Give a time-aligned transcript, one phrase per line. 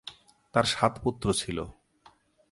[0.53, 1.57] তার সাত পুত্র ছিল।